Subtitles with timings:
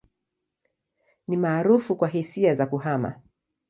[1.27, 3.21] Ni maarufu kwa hisia za kuhama.